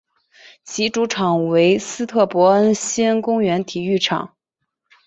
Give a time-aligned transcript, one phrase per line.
[0.63, 4.35] 其主场为斯特伯恩希思公园体育场。